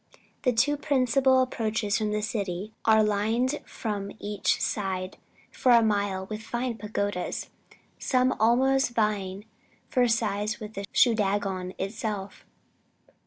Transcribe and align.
"The 0.41 0.51
two 0.51 0.77
principal 0.77 1.43
approaches 1.43 1.99
from 1.99 2.09
the 2.09 2.23
city 2.23 2.73
are 2.85 3.03
lined 3.03 3.59
on 3.85 4.15
each 4.17 4.59
side, 4.59 5.17
for 5.51 5.71
a 5.73 5.83
mile, 5.83 6.25
with 6.25 6.41
fine 6.41 6.75
pagodas, 6.79 7.51
some 7.99 8.31
almost 8.39 8.95
vieing 8.95 9.45
for 9.89 10.07
size 10.07 10.59
with 10.59 10.73
Shoodagon 10.91 11.75
itself. 11.79 12.47